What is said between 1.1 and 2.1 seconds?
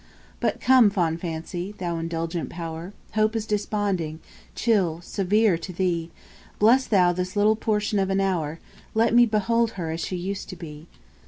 Fancy, thou